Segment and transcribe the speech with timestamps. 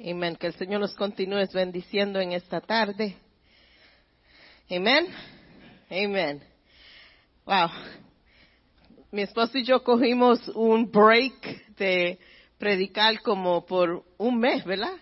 [0.00, 0.36] Amén.
[0.36, 3.16] Que el Señor nos continúe bendiciendo en esta tarde.
[4.70, 5.08] Amén.
[5.90, 6.40] Amén.
[7.44, 7.68] Wow.
[9.10, 12.18] Mi esposo y yo cogimos un break de
[12.58, 14.94] predicar como por un mes, ¿verdad?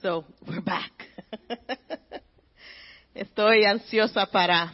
[0.00, 0.92] So, we're back.
[3.14, 4.72] Estoy ansiosa para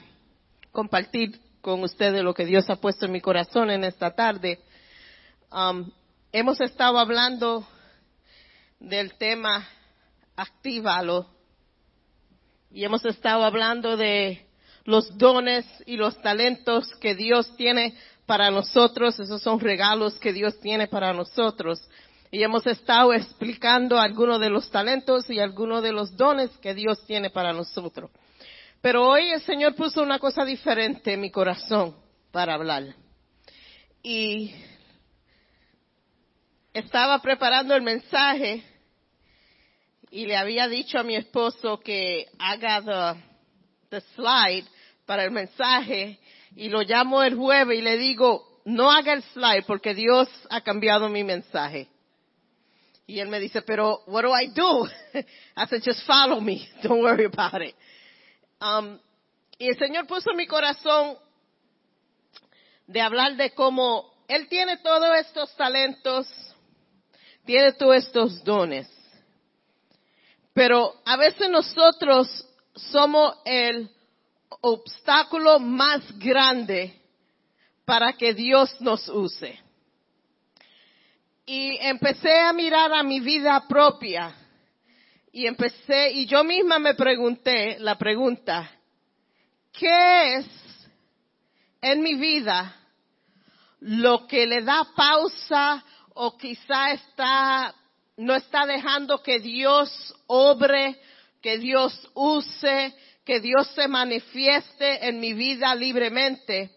[0.73, 4.61] compartir con ustedes lo que Dios ha puesto en mi corazón en esta tarde.
[5.53, 5.91] Um,
[6.33, 7.67] hemos estado hablando
[8.79, 9.67] del tema
[10.37, 11.27] actívalo
[12.71, 14.47] y hemos estado hablando de
[14.85, 17.95] los dones y los talentos que Dios tiene
[18.27, 21.81] para nosotros, esos son regalos que Dios tiene para nosotros.
[22.31, 27.05] Y hemos estado explicando algunos de los talentos y algunos de los dones que Dios
[27.07, 28.11] tiene para nosotros.
[28.83, 31.97] Pero hoy el Señor puso una cosa diferente en mi corazón
[32.31, 32.95] para hablar.
[34.03, 34.53] Y
[36.79, 38.63] estaba preparando el mensaje
[40.11, 43.17] y le había dicho a mi esposo que haga
[43.91, 44.67] the, slide
[45.05, 46.19] para el mensaje
[46.55, 50.61] y lo llamo el jueves y le digo, no haga el slide porque Dios ha
[50.61, 51.89] cambiado mi mensaje.
[53.07, 54.87] Y él me dice, pero what do I do?
[55.57, 56.69] I said, just follow me.
[56.83, 57.75] Don't worry about it.
[58.61, 58.99] Um,
[59.59, 61.17] y el Señor puso mi corazón
[62.87, 66.27] de hablar de cómo Él tiene todos estos talentos,
[67.49, 68.87] tiene todos estos dones.
[70.53, 73.89] Pero a veces nosotros somos el
[74.61, 77.01] obstáculo más grande
[77.87, 79.59] para que Dios nos use.
[81.47, 84.35] Y empecé a mirar a mi vida propia
[85.33, 88.71] y empecé, y yo misma me pregunté la pregunta,
[89.73, 90.47] ¿qué es
[91.81, 92.77] en mi vida
[93.81, 95.83] lo que le da pausa
[96.21, 97.73] o quizá está,
[98.17, 99.89] no está dejando que Dios
[100.27, 101.01] obre,
[101.41, 102.93] que Dios use,
[103.25, 106.73] que Dios se manifieste en mi vida libremente.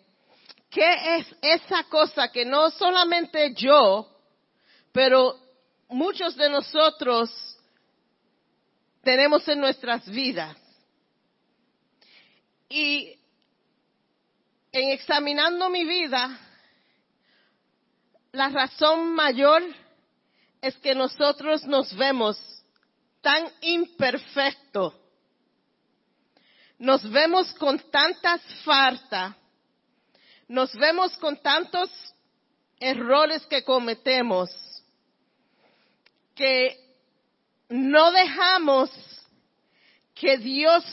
[0.69, 4.07] ¿Qué es esa cosa que no solamente yo,
[4.91, 5.35] pero
[5.90, 7.31] muchos de nosotros
[9.01, 10.56] tenemos en nuestras vidas?
[12.69, 13.18] Y
[14.72, 16.50] en examinando mi vida,
[18.31, 19.62] la razón mayor
[20.62, 22.38] es que nosotros nos vemos
[23.22, 24.96] tan imperfecto,
[26.80, 29.36] nos vemos con tantas faltas,
[30.47, 31.90] nos vemos con tantos
[32.80, 34.50] errores que cometemos,
[36.34, 36.78] que
[37.69, 38.90] no dejamos
[40.16, 40.84] que Dios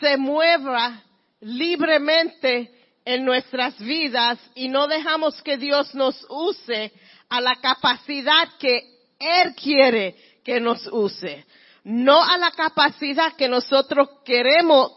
[0.00, 1.02] se mueva
[1.40, 6.92] libremente en nuestras vidas y no dejamos que Dios nos use
[7.28, 8.82] a la capacidad que
[9.18, 11.44] Él quiere que nos use,
[11.84, 14.92] no a la capacidad que nosotros queremos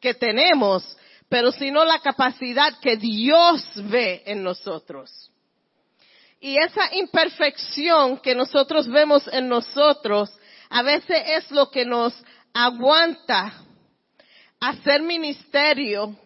[0.00, 0.96] que tenemos,
[1.28, 5.30] pero sino la capacidad que Dios ve en nosotros.
[6.40, 10.30] Y esa imperfección que nosotros vemos en nosotros,
[10.68, 12.14] a veces es lo que nos
[12.52, 13.52] aguanta
[14.60, 16.16] hacer ministerio,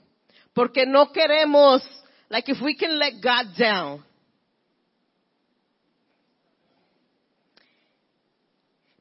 [0.55, 1.83] porque no queremos,
[2.29, 4.05] like if we can let God down,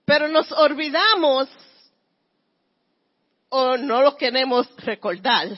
[0.09, 1.47] Pero nos olvidamos
[3.49, 5.55] o no lo queremos recordar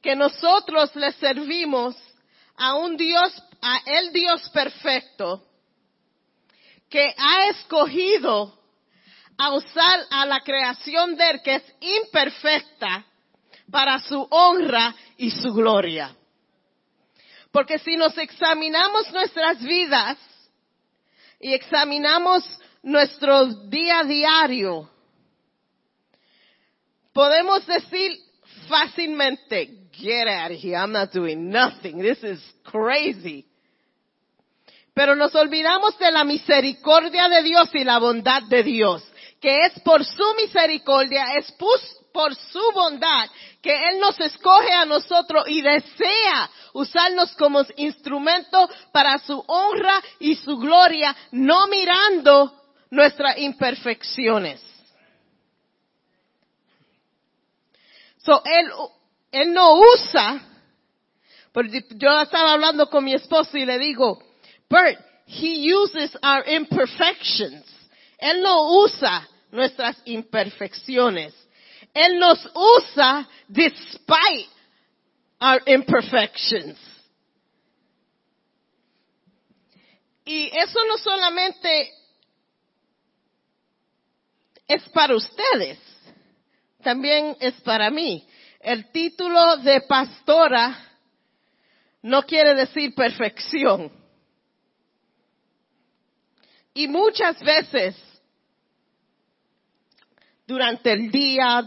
[0.00, 1.94] que nosotros le servimos
[2.56, 5.46] a un Dios, a el Dios perfecto
[6.88, 8.58] que ha escogido
[9.36, 13.04] a usar a la creación de él que es imperfecta
[13.70, 16.14] para su honra y su gloria.
[17.50, 20.18] Porque si nos examinamos nuestras vidas
[21.40, 22.44] y examinamos
[22.82, 24.90] nuestro día diario,
[27.12, 28.18] podemos decir
[28.68, 33.46] fácilmente, get out of here, I'm not doing nothing, this is crazy.
[34.92, 39.02] Pero nos olvidamos de la misericordia de Dios y la bondad de Dios,
[39.40, 41.50] que es por su misericordia, es
[42.14, 43.28] por su bondad,
[43.60, 50.36] que Él nos escoge a nosotros y desea usarnos como instrumento para su honra y
[50.36, 52.52] su gloria, no mirando
[52.88, 54.62] nuestras imperfecciones.
[58.18, 58.70] So, él,
[59.32, 60.40] él no usa,
[61.52, 64.22] porque yo estaba hablando con mi esposo y le digo,
[64.70, 67.66] Bert, he uses our imperfections.
[68.18, 71.43] Él no usa nuestras imperfecciones.
[71.94, 74.50] Él nos usa despite
[75.40, 76.76] our imperfections.
[80.24, 81.92] Y eso no solamente
[84.66, 85.78] es para ustedes,
[86.82, 88.26] también es para mí.
[88.58, 90.76] El título de pastora
[92.02, 93.92] no quiere decir perfección.
[96.72, 97.94] Y muchas veces
[100.46, 101.62] durante el día,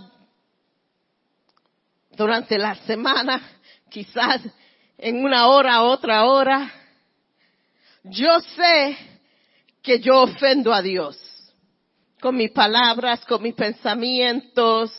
[2.17, 3.41] durante la semana,
[3.89, 4.41] quizás
[4.97, 6.73] en una hora, otra hora,
[8.03, 8.97] yo sé
[9.83, 11.17] que yo ofendo a Dios
[12.19, 14.91] con mis palabras, con mis pensamientos,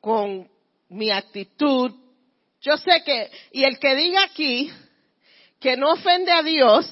[0.00, 0.48] con
[0.88, 1.92] mi actitud.
[2.62, 4.72] Yo sé que, y el que diga aquí
[5.60, 6.90] que no ofende a Dios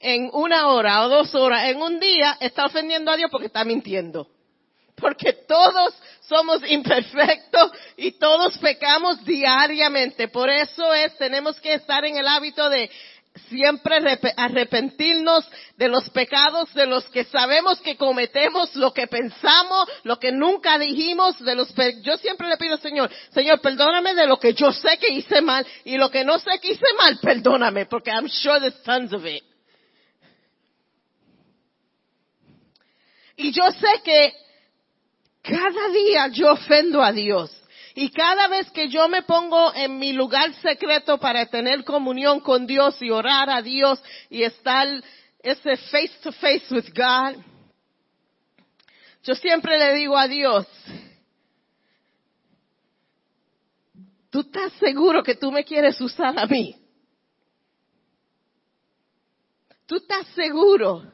[0.00, 3.64] en una hora o dos horas, en un día, está ofendiendo a Dios porque está
[3.64, 4.26] mintiendo.
[4.96, 10.28] Porque todos somos imperfectos y todos pecamos diariamente.
[10.28, 12.90] Por eso es, tenemos que estar en el hábito de
[13.48, 13.96] siempre
[14.36, 20.32] arrepentirnos de los pecados de los que sabemos que cometemos, lo que pensamos, lo que
[20.32, 21.72] nunca dijimos, de los
[22.02, 25.66] yo siempre le pido Señor, Señor, perdóname de lo que yo sé que hice mal
[25.84, 29.24] y lo que no sé que hice mal, perdóname, porque I'm sure there's tons of
[29.24, 29.42] it.
[33.36, 34.34] Y yo sé que
[35.42, 37.50] cada día yo ofendo a Dios.
[37.94, 42.66] Y cada vez que yo me pongo en mi lugar secreto para tener comunión con
[42.66, 44.88] Dios y orar a Dios y estar
[45.40, 47.42] ese face to face with God,
[49.24, 50.66] yo siempre le digo a Dios,
[54.30, 56.74] ¿tú estás seguro que tú me quieres usar a mí?
[59.86, 61.12] ¿Tú estás seguro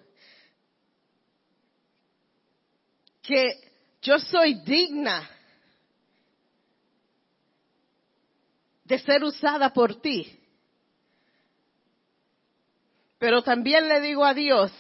[3.23, 3.68] que
[4.03, 5.29] yo soy digna
[8.85, 10.39] de ser usada por ti.
[13.19, 14.73] Pero también le digo a Dios,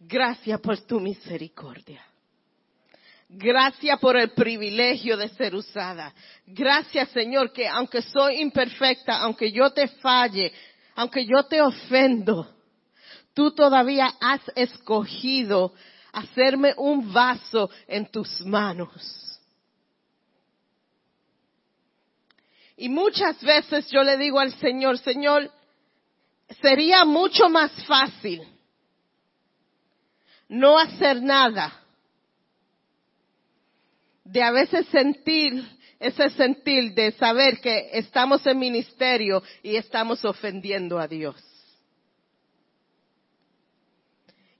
[0.00, 2.04] gracias por tu misericordia.
[3.28, 6.14] Gracias por el privilegio de ser usada.
[6.46, 10.52] Gracias Señor que aunque soy imperfecta, aunque yo te falle,
[10.94, 12.54] aunque yo te ofendo,
[13.34, 15.74] tú todavía has escogido
[16.16, 19.38] hacerme un vaso en tus manos.
[22.74, 25.50] Y muchas veces yo le digo al Señor, Señor,
[26.62, 28.42] sería mucho más fácil
[30.48, 31.82] no hacer nada,
[34.24, 35.64] de a veces sentir
[35.98, 41.42] ese sentir de saber que estamos en ministerio y estamos ofendiendo a Dios.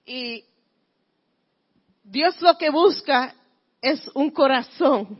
[0.06, 0.44] Y
[2.08, 3.34] Dios lo que busca
[3.82, 5.18] es un corazón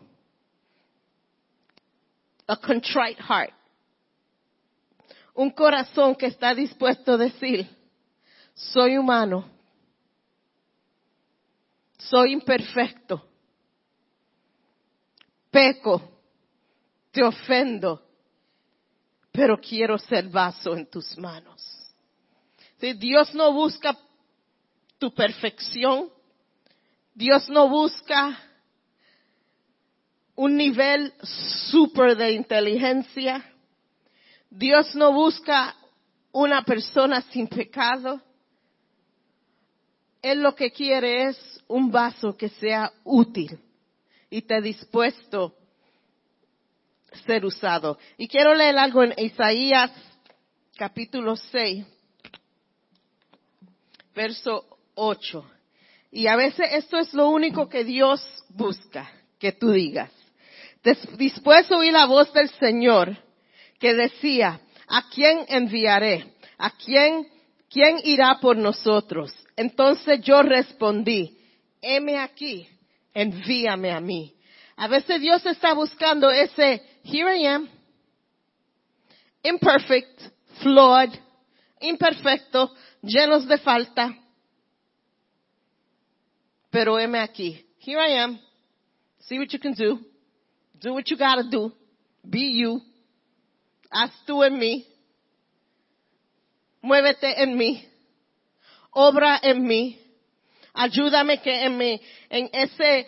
[2.46, 3.52] a contrite heart.
[5.34, 7.68] Un corazón que está dispuesto a decir,
[8.54, 9.50] soy humano,
[11.98, 13.28] soy imperfecto,
[15.50, 16.00] peco,
[17.10, 18.00] te ofendo,
[19.32, 21.60] pero quiero ser vaso en tus manos.
[22.78, 23.98] Si Dios no busca
[24.98, 26.15] tu perfección,
[27.16, 28.38] Dios no busca
[30.34, 31.14] un nivel
[31.70, 33.42] super de inteligencia.
[34.50, 35.74] Dios no busca
[36.30, 38.20] una persona sin pecado.
[40.20, 43.58] Él lo que quiere es un vaso que sea útil
[44.29, 45.56] y esté dispuesto
[47.24, 47.98] ser usado.
[48.19, 49.91] Y quiero leer algo en Isaías
[50.76, 51.82] capítulo 6,
[54.14, 55.56] verso 8.
[56.10, 60.10] Y a veces esto es lo único que Dios busca, que tú digas.
[60.82, 63.17] Después oí la voz del Señor
[63.79, 66.34] que decía, ¿a quién enviaré?
[66.58, 67.27] ¿A quién,
[67.69, 69.32] quién irá por nosotros?
[69.56, 71.36] Entonces yo respondí,
[71.82, 72.69] heme aquí,
[73.13, 74.34] envíame a mí.
[74.77, 77.69] A veces Dios está buscando ese, here I am,
[79.43, 80.20] imperfect,
[80.60, 81.10] flawed,
[81.81, 82.72] imperfecto,
[83.03, 84.15] llenos de falta.
[86.76, 87.64] Pero heme aquí.
[87.78, 88.38] Here I am.
[89.20, 89.98] See what you can do.
[90.78, 91.72] Do what you gotta do.
[92.22, 92.82] Be you.
[93.90, 94.86] Haz tú en mí.
[96.82, 97.82] Muévete en mí.
[98.90, 99.98] Obra en mí.
[100.74, 103.06] Ayúdame que en mi, en ese,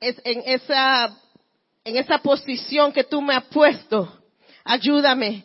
[0.00, 1.06] en esa,
[1.84, 4.16] en esa posición que tú me has puesto.
[4.62, 5.44] Ayúdame.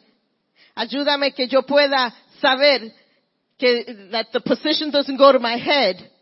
[0.76, 2.94] Ayúdame que yo pueda saber
[3.58, 6.13] que that the position doesn't go to my head,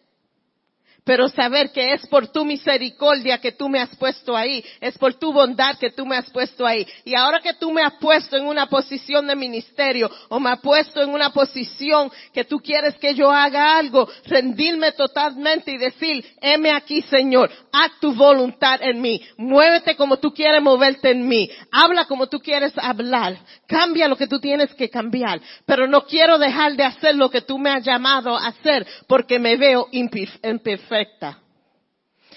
[1.04, 5.16] pero saber que es por tu misericordia que tú me has puesto ahí, es por
[5.16, 6.86] tu bondad que tú me has puesto ahí.
[7.04, 10.60] Y ahora que tú me has puesto en una posición de ministerio o me has
[10.60, 16.24] puesto en una posición que tú quieres que yo haga algo, rendirme totalmente y decir,
[16.40, 21.50] heme aquí Señor, haz tu voluntad en mí, muévete como tú quieres moverte en mí,
[21.72, 26.38] habla como tú quieres hablar, cambia lo que tú tienes que cambiar, pero no quiero
[26.38, 30.91] dejar de hacer lo que tú me has llamado a hacer porque me veo imperfecto
[30.92, 31.38] perfecta.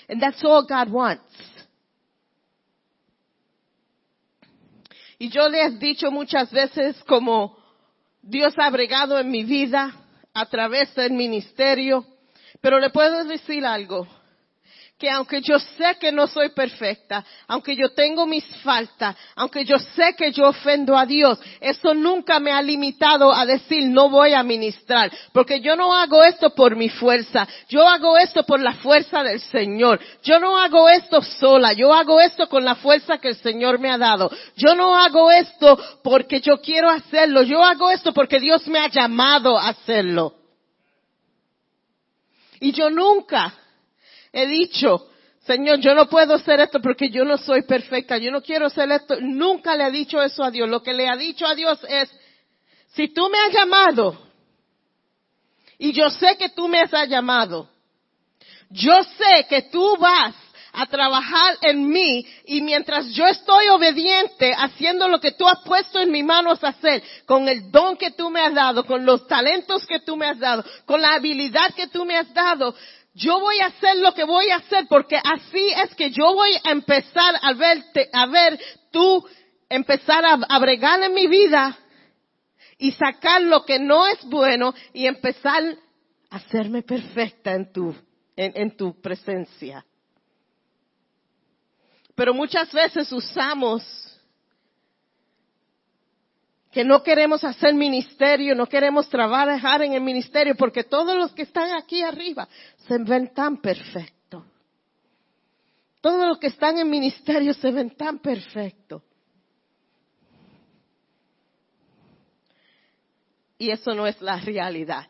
[0.09, 1.23] And that's all God wants.
[5.19, 7.57] Y yo le he dicho muchas veces como
[8.23, 9.93] Dios ha bregado en mi vida
[10.33, 12.05] a través del ministerio,
[12.61, 14.07] pero le puedo decir algo
[15.05, 19.79] que aunque yo sé que no soy perfecta, aunque yo tengo mis faltas, aunque yo
[19.79, 24.33] sé que yo ofendo a Dios, eso nunca me ha limitado a decir no voy
[24.33, 28.73] a ministrar, porque yo no hago esto por mi fuerza, yo hago esto por la
[28.77, 33.29] fuerza del Señor, yo no hago esto sola, yo hago esto con la fuerza que
[33.29, 37.91] el Señor me ha dado, yo no hago esto porque yo quiero hacerlo, yo hago
[37.91, 40.33] esto porque Dios me ha llamado a hacerlo.
[42.59, 43.53] Y yo nunca
[44.35, 45.09] he dicho,
[45.47, 48.91] Señor, yo no puedo hacer esto porque yo no soy perfecta, yo no quiero hacer
[48.91, 49.17] esto.
[49.21, 50.69] Nunca le ha dicho eso a Dios.
[50.69, 52.11] Lo que le ha dicho a Dios es,
[52.95, 54.19] si tú me has llamado,
[55.79, 57.69] y yo sé que tú me has llamado,
[58.71, 60.35] yo sé que tú vas
[60.73, 66.01] a trabajar en mí y mientras yo estoy obediente haciendo lo que tú has puesto
[66.01, 69.87] en mis manos hacer, con el don que tú me has dado, con los talentos
[69.87, 72.75] que tú me has dado, con la habilidad que tú me has dado,
[73.15, 76.51] yo voy a hacer lo que voy a hacer porque así es que yo voy
[76.65, 79.25] a empezar a verte, a ver tú
[79.69, 81.79] empezar a, bregar en mi vida
[82.77, 85.63] y sacar lo que no es bueno y empezar
[86.29, 87.95] a hacerme perfecta en tu,
[88.37, 89.85] en tu presencia.
[92.15, 93.83] Pero muchas veces usamos
[96.75, 101.43] que no queremos hacer ministerio, no queremos trabajar en el ministerio, porque todos los que
[101.43, 102.49] están aquí arriba
[102.89, 104.43] se ven tan perfectos.
[106.01, 109.03] Todos los que están en ministerio se ven tan perfectos.
[113.57, 115.07] Y eso no es la realidad.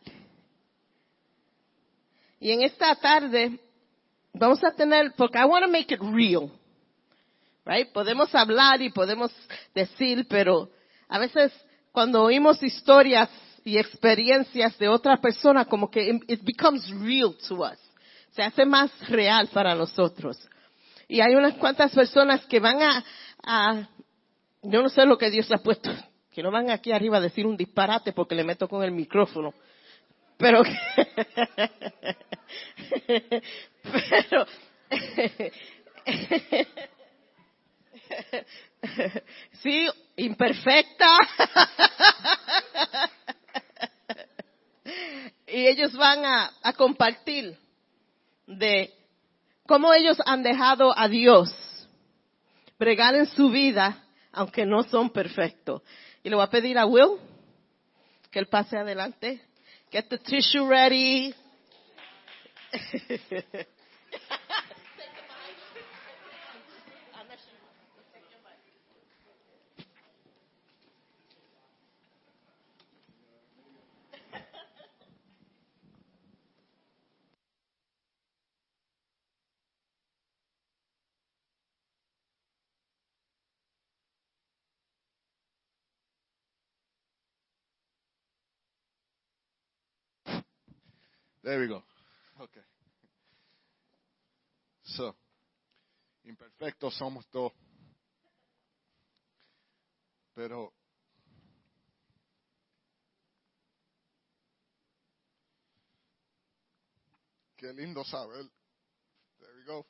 [2.40, 3.58] Y en esta tarde
[4.34, 6.50] vamos a tener, porque I want to make it real.
[7.64, 7.90] Right?
[7.90, 9.34] Podemos hablar y podemos
[9.74, 10.68] decir, pero
[11.08, 11.52] a veces
[11.92, 13.30] cuando oímos historias
[13.64, 17.78] y experiencias de otra persona, como que it becomes real to us.
[18.32, 20.36] Se hace más real para nosotros.
[21.08, 23.04] Y hay unas cuantas personas que van a,
[23.42, 23.88] a
[24.62, 25.90] yo no sé lo que Dios ha puesto,
[26.32, 29.54] que no van aquí arriba a decir un disparate porque le meto con el micrófono.
[30.36, 30.62] Pero,
[33.82, 34.46] pero,
[39.62, 41.16] sí, imperfecta.
[45.46, 47.56] y ellos van a, compartir
[48.46, 48.92] de
[49.66, 51.52] cómo ellos han dejado a Dios
[52.78, 55.82] bregar en su vida, aunque no son perfectos.
[56.22, 57.18] Y le voy a pedir a Will
[58.30, 59.40] que él pase adelante.
[59.90, 61.34] Get the tissue ready.
[91.44, 91.82] There we go.
[92.40, 92.62] Okay.
[94.82, 95.14] So,
[96.24, 97.52] imperfectos somos todos.
[100.34, 100.72] Pero
[107.58, 108.46] qué lindo saber.
[109.38, 109.86] There we go.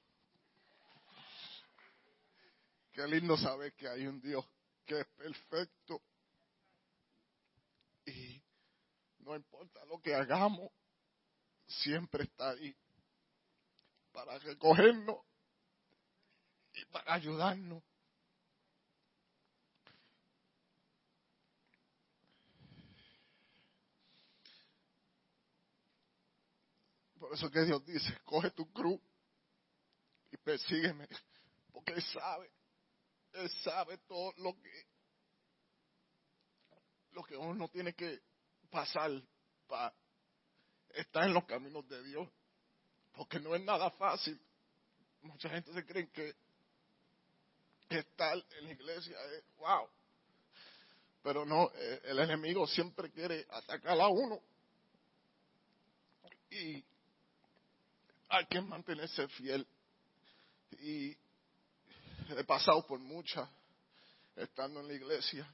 [2.95, 4.45] Qué lindo saber que hay un Dios
[4.85, 6.03] que es perfecto.
[8.07, 8.43] Y
[9.21, 10.73] no importa lo que hagamos,
[11.83, 12.75] siempre está ahí
[14.12, 15.19] para recogernos
[16.73, 17.83] y para ayudarnos.
[27.19, 29.00] Por eso que Dios dice, coge tu cruz
[30.31, 31.09] y persígueme,
[31.73, 32.50] porque Él sabe,
[33.33, 34.87] Él sabe todo lo que,
[37.12, 38.21] lo que uno tiene que
[38.71, 39.11] pasar
[39.66, 39.95] para
[40.97, 42.29] está en los caminos de Dios.
[43.13, 44.41] Porque no es nada fácil.
[45.23, 46.35] Mucha gente se cree que
[47.89, 49.89] estar en la iglesia es wow.
[51.23, 54.41] Pero no, eh, el enemigo siempre quiere atacar a uno.
[56.51, 56.85] Y
[58.29, 59.67] hay que mantenerse fiel.
[60.81, 61.17] Y
[62.31, 63.49] he pasado por muchas
[64.37, 65.49] estando en la iglesia.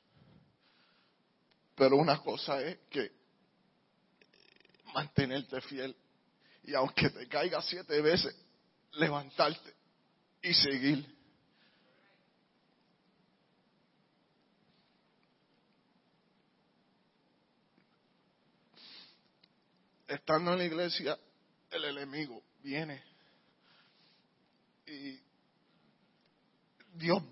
[1.77, 3.20] Pero una cosa es que
[4.95, 5.97] mantenerte fiel
[6.65, 8.35] y aunque te caiga siete veces,
[8.93, 9.75] levantarte
[10.43, 11.21] y seguir.
[20.07, 21.19] Estando en la iglesia,
[21.71, 23.03] el enemigo viene
[24.87, 25.21] y
[26.95, 27.23] Dios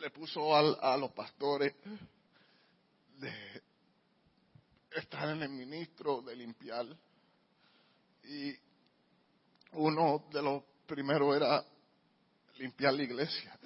[0.00, 1.74] le puso a los pastores
[3.18, 3.65] de
[4.98, 6.86] estar en el ministro, de limpiar.
[8.24, 8.54] Y
[9.72, 11.64] uno de los primeros era
[12.56, 13.58] limpiar la iglesia.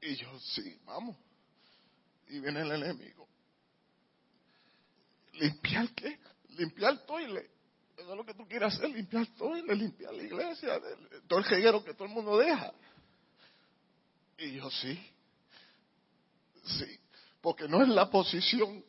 [0.00, 1.16] Y yo, sí, vamos.
[2.28, 3.28] Y viene el enemigo.
[5.34, 6.18] ¿Limpiar qué?
[6.56, 7.50] Limpiar el toile.
[7.96, 10.80] Eso es lo que tú quieres hacer, limpiar el toile, limpiar la iglesia,
[11.28, 12.72] todo el jeguero que todo el mundo deja.
[14.38, 14.98] Y yo, sí.
[16.64, 17.00] Sí,
[17.42, 18.82] porque no es la posición,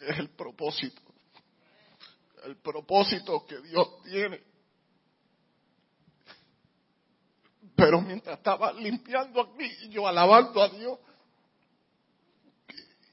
[0.00, 1.00] es el propósito.
[2.44, 4.40] El propósito que Dios tiene.
[7.74, 10.98] Pero mientras estaba limpiando aquí, yo alabando a Dios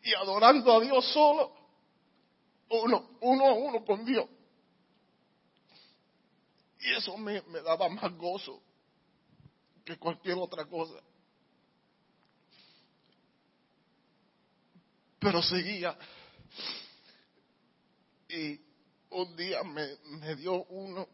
[0.04, 1.54] y adorando a Dios solo,
[2.70, 4.28] uno, a uno con Dios.
[6.82, 8.62] Y eso me daba más gozo
[9.86, 11.02] que cualquier otra cosa.
[15.20, 15.98] Pero seguía.
[18.30, 18.60] Y
[19.10, 21.08] un día me, me dio uno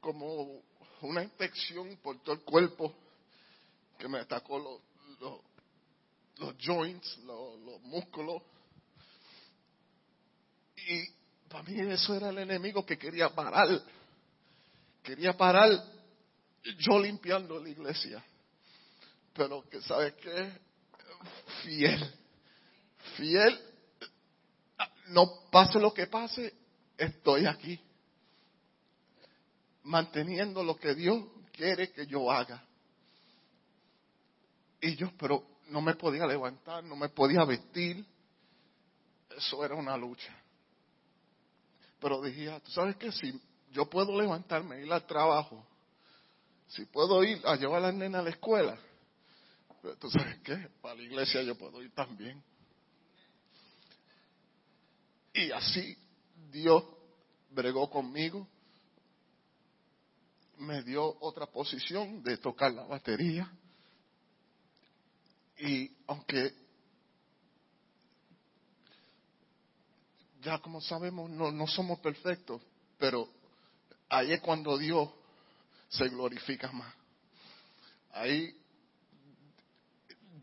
[0.00, 0.62] como
[1.02, 2.94] una infección por todo el cuerpo
[3.98, 4.80] que me atacó los,
[6.38, 8.42] los, joints, los, los músculos.
[10.76, 11.06] Y
[11.48, 13.68] para mí eso era el enemigo que quería parar.
[15.02, 15.70] Quería parar
[16.78, 18.24] yo limpiando la iglesia.
[19.34, 20.52] Pero que sabes qué?
[21.62, 22.19] Fiel
[23.10, 23.58] fiel,
[25.08, 26.52] no pase lo que pase,
[26.96, 27.78] estoy aquí.
[29.84, 32.62] Manteniendo lo que Dios quiere que yo haga.
[34.80, 38.04] Y yo, pero no me podía levantar, no me podía vestir.
[39.36, 40.34] Eso era una lucha.
[42.00, 43.38] Pero dije, ah, tú sabes que si
[43.72, 45.64] yo puedo levantarme, ir al trabajo,
[46.68, 48.78] si puedo ir a llevar a la nena a la escuela,
[49.82, 52.42] pues, tú sabes qué, para la iglesia yo puedo ir también.
[55.32, 55.96] Y así
[56.50, 56.84] Dios
[57.50, 58.46] bregó conmigo,
[60.58, 63.50] me dio otra posición de tocar la batería.
[65.58, 66.54] Y aunque
[70.42, 72.60] ya como sabemos no, no somos perfectos,
[72.98, 73.28] pero
[74.08, 75.08] ahí es cuando Dios
[75.88, 76.94] se glorifica más.
[78.12, 78.56] Ahí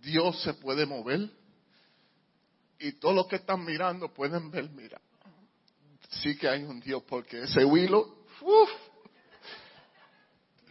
[0.01, 1.29] Dios se puede mover
[2.79, 5.01] y todos los que están mirando pueden ver, mira,
[6.09, 8.25] sí que hay un Dios, porque ese huilo,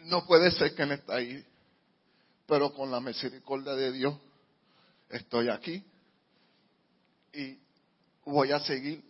[0.04, 1.44] no puede ser que no está ahí,
[2.46, 4.14] pero con la misericordia de Dios
[5.08, 5.84] estoy aquí
[7.32, 7.58] y
[8.24, 9.02] voy a seguir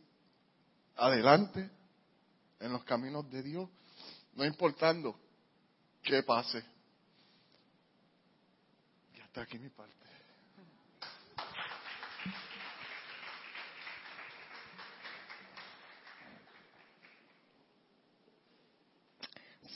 [0.96, 1.70] adelante
[2.60, 3.68] en los caminos de Dios,
[4.34, 5.18] no importando
[6.02, 6.64] qué pase.
[9.14, 10.05] Y hasta aquí mi parte.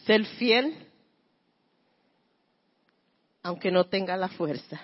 [0.07, 0.77] Ser fiel,
[3.43, 4.81] aunque no tenga la fuerza.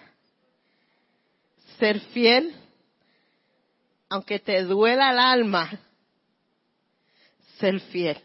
[1.78, 2.54] Ser fiel,
[4.08, 5.80] aunque te duela el alma.
[7.58, 8.18] Ser fiel.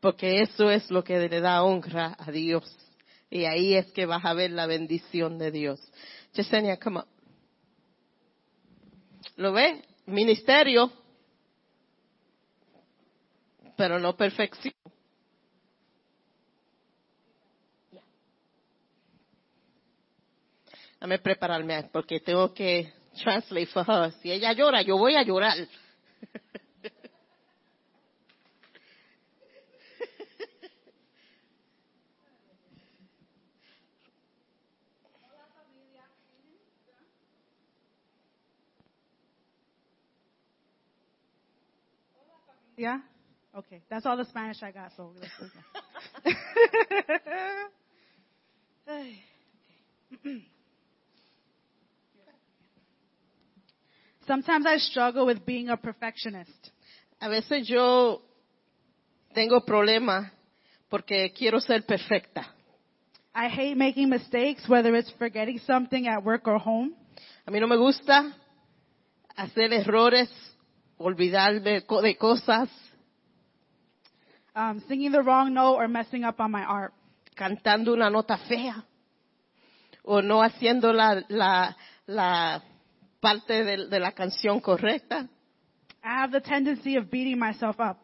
[0.00, 2.76] Porque eso es lo que le da honra a Dios.
[3.30, 5.80] Y ahí es que vas a ver la bendición de Dios.
[6.32, 7.06] Chesenia, come on.
[9.36, 9.82] ¿Lo ve?
[10.06, 10.92] Ministerio
[13.82, 14.72] pero no perfección.
[21.00, 24.12] Dame prepararme porque tengo que translate for her.
[24.22, 25.56] Si ella llora, yo voy a llorar.
[42.76, 43.11] Yeah?
[43.54, 43.82] Okay.
[43.90, 45.62] That's all the Spanish I got, so let's listen.
[54.26, 56.70] Sometimes I struggle with being a perfectionist.
[57.20, 58.22] A veces yo
[59.34, 60.30] tengo problemas
[60.88, 62.46] porque quiero ser perfecta.
[63.34, 66.94] I hate making mistakes, whether it's forgetting something at work or home.
[67.46, 68.32] A mí no me gusta
[69.36, 70.30] hacer errores,
[70.98, 72.68] olvidarme de cosas,
[74.54, 76.92] Um, singing the wrong note or messing up on my art.
[77.34, 78.84] cantando una nota fea
[80.04, 82.62] o no haciendo la, la, la
[83.20, 85.28] parte de, de la canción correcta.
[86.04, 87.98] I have the tendency of beating myself up.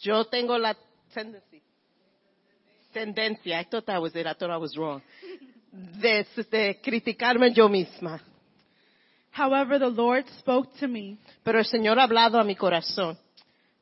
[0.00, 0.74] Yo tengo la
[1.12, 1.62] tendency,
[2.94, 5.02] tendencia, I thought that was it, I thought I was wrong,
[6.00, 8.20] de, de criticarme yo misma.
[9.30, 13.18] However, the Lord spoke to me Pero el Señor ha hablado a mi corazón,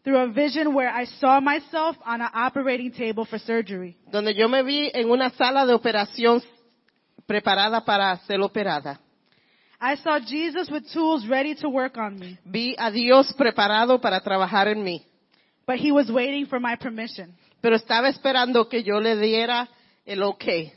[0.07, 3.97] through a vision where I saw myself on an operating table for surgery.
[4.12, 6.40] donde yo me vi en una sala de operación
[7.27, 9.01] preparada para ser operada.
[9.81, 14.21] I saw Jesus with tools ready to work on me, Vi a Dios preparado para
[14.21, 15.03] trabajar en mí,
[15.66, 17.35] but he was waiting for my permission.
[17.61, 19.66] pero estaba esperando que yo le diera
[20.07, 20.73] el okay.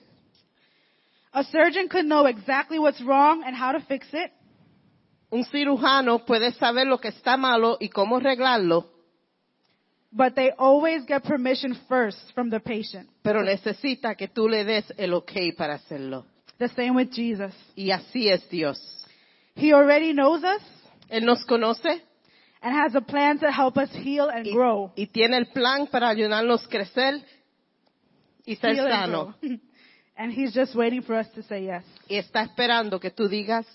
[1.31, 4.31] A surgeon could know exactly what's wrong and how to fix it,
[5.31, 8.87] Un cirujano puede saber lo que está malo y cómo arreglarlo,
[10.11, 13.07] but they always get permission first from the patient.
[13.23, 16.25] pero necesita que tú le des el okay para hacerlo.
[16.57, 17.53] The same with Jesus.
[17.75, 18.79] Y así es Dios.
[19.55, 20.61] He already knows us
[21.09, 22.01] Él nos conoce
[22.61, 24.91] and has a plan to help us heal and y, grow.
[24.95, 27.21] y tiene el plan para ayudarnos a crecer
[28.45, 29.35] y ser Heal and sano.
[29.41, 29.57] grow.
[30.17, 31.83] and he's just waiting for us to say yes.
[32.09, 33.65] Y está esperando que tú digas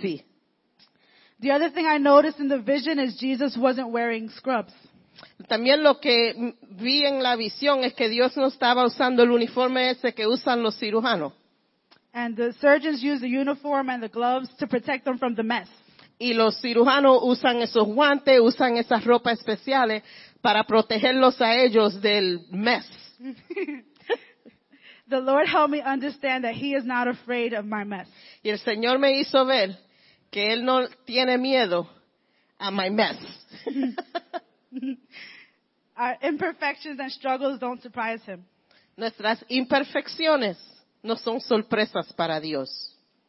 [0.00, 0.22] sí.
[1.40, 4.72] The other thing I noticed in the vision is Jesus wasn't wearing scrubs.
[5.48, 9.90] También lo que vi en la visión es que Dios no estaba usando el uniforme
[9.90, 11.32] ese que usan los cirujanos.
[12.12, 15.68] And the surgeons use the uniform and the gloves to protect them from the mess.
[16.18, 20.02] Y los cirujanos usan esos guantes, usan esas ropas especiales
[20.42, 22.84] para protegerlos a ellos del mes.
[25.08, 28.06] The Lord helped me understand that He is not afraid of my mess.
[28.44, 29.76] Y el Señor me hizo ver
[30.30, 31.88] que Él no tiene miedo
[32.58, 33.16] a my mess.
[35.96, 38.44] Our imperfections and struggles don't surprise Him.
[38.96, 40.56] Nuestras imperfecciones
[41.02, 42.68] no son sorpresas para Dios.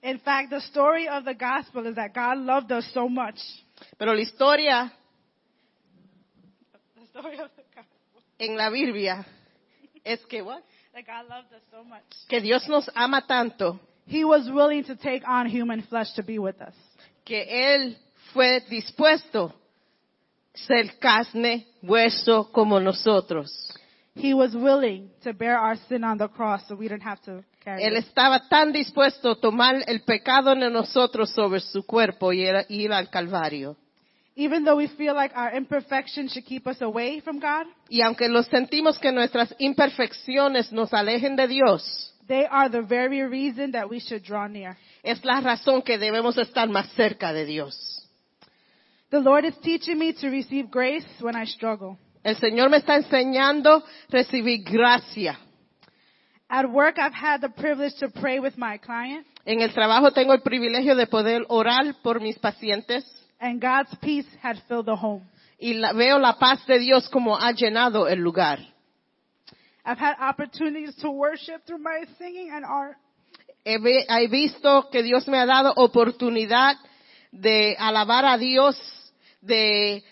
[0.04, 3.36] In fact, the story of the gospel is that God loved us so much.
[3.98, 4.92] Pero la historia
[6.96, 8.22] The story of the gospel.
[8.40, 9.26] en la Biblia
[10.04, 10.64] es que, what?
[10.94, 12.04] That God loved us so much.
[12.30, 16.40] que Dios nos ama tanto He was willing to take on human flesh to be
[16.40, 16.74] with us.
[17.26, 17.96] que Él
[18.34, 19.54] fue dispuesto
[20.54, 23.52] ser carne, hueso como nosotros.
[24.16, 27.44] He was willing to bear our sin on the cross so we didn't have to
[27.64, 28.06] carry Él it.
[28.06, 32.92] estaba tan dispuesto a tomar el pecado de nosotros sobre su cuerpo y era- ir
[32.92, 33.78] al Calvario.
[34.36, 38.28] Even though we feel like our imperfections should keep us away from God, Y aunque
[38.30, 43.90] lo sentimos que nuestras imperfecciones nos alejen de Dios, they are the very reason that
[43.90, 44.76] we should draw near.
[45.04, 48.01] es la razón que debemos estar más cerca de Dios.
[49.12, 51.98] The Lord is teaching me to receive grace when I struggle.
[52.24, 55.38] El Señor me está enseñando recibir gracia.
[56.50, 60.34] At work, I've had the privilege to pray with my client, En el trabajo tengo
[60.34, 63.04] el privilegio de poder orar por mis pacientes
[63.40, 65.24] and God's peace had filled the home.
[65.60, 68.60] y la- veo la paz de Dios como ha llenado el lugar.
[69.86, 72.98] I've had opportunities to worship through my singing and art.
[73.66, 76.76] He visto que Dios me ha dado oportunidad
[77.32, 78.76] de alabar a Dios,
[79.42, 80.04] de,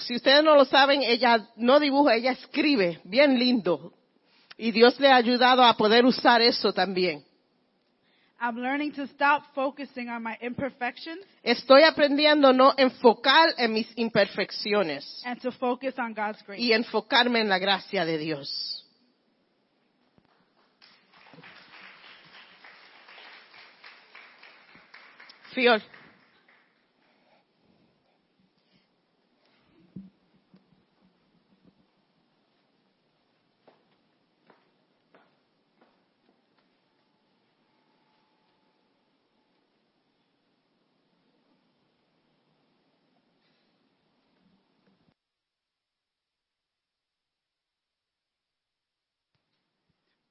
[0.00, 3.92] si ustedes no lo saben, ella no dibuja, ella escribe, bien lindo.
[4.56, 7.24] Y Dios le ha ayudado a poder usar eso también.
[8.42, 15.22] I'm learning to stop focusing on my imperfections Estoy aprendiendo no enfocar en mis imperfecciones
[15.26, 16.58] and to focus on God's grace.
[16.58, 18.86] y enfocarme en la gracia de Dios.
[25.54, 25.82] Fior.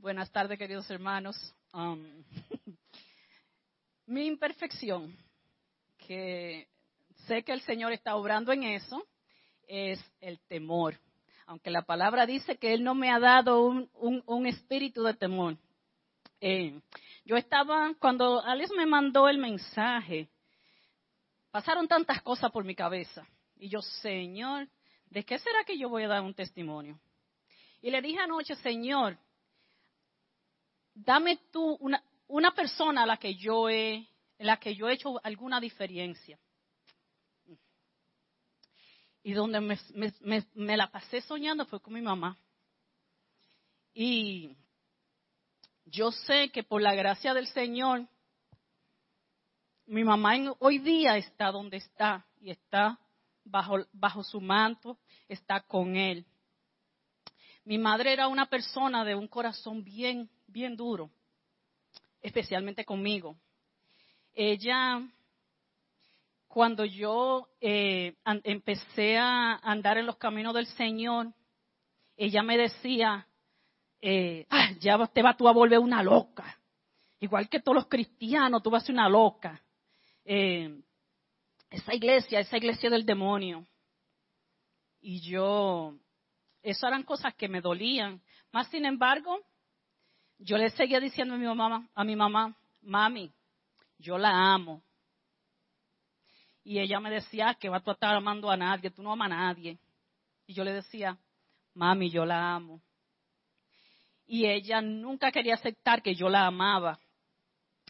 [0.02, 1.36] Buenas tardes, queridos hermanos.
[1.74, 2.24] Um,
[4.08, 5.14] mi imperfección,
[5.98, 6.70] que
[7.28, 9.06] sé que el Señor está obrando en eso,
[9.68, 10.98] es el temor.
[11.48, 15.58] Aunque la palabra dice que Él no me ha dado un, espíritu de temor.
[16.40, 16.80] Eh,
[17.26, 20.30] yo estaba, cuando Alex me mandó el mensaje,
[21.52, 23.28] pasaron tantas cosas por mi cabeza.
[23.58, 24.70] Y yo, Señor,
[25.10, 26.98] ¿de qué será que yo voy a dar un testimonio?
[27.82, 29.18] Y le dije anoche, Señor,
[31.04, 31.78] dame tú
[32.28, 34.08] una, persona a la que yo he,
[34.38, 36.40] la que yo he hecho alguna diferencia.
[39.24, 42.38] Y donde me, la pasé soñando fue con mi mamá.
[43.94, 44.56] Y
[45.86, 48.08] yo sé que por la gracia del Señor,
[49.86, 53.00] mi mamá hoy día está donde está y está
[53.44, 56.26] bajo su manto, está con él.
[57.66, 61.10] Mi madre era una persona de un corazón bien, bien duro,
[62.22, 63.36] especialmente conmigo.
[64.34, 65.02] Ella,
[66.48, 71.34] cuando yo eh, empecé a andar en los caminos del Señor,
[72.18, 73.28] ella me decía,
[74.02, 76.58] eh, "Ah, ya te vas tú a volver una loca.
[77.20, 79.62] Igual que todos los cristianos, tú vas a ser una loca.
[80.24, 80.82] Eh,
[81.70, 83.66] esa iglesia, esa iglesia del demonio.
[85.02, 85.96] Y yo,
[86.62, 88.22] eso eran cosas que me dolían.
[88.52, 89.40] Más sin embargo,
[90.40, 93.32] yo le seguía diciendo a mi mamá, a mi mamá, mami,
[93.98, 94.82] yo la amo.
[96.64, 99.36] Y ella me decía que va a estar amando a nadie, tú no amas a
[99.36, 99.78] nadie.
[100.48, 101.18] Y yo le decía,
[101.74, 102.82] mami, yo la amo.
[104.26, 107.00] Y ella nunca quería aceptar que yo la amaba.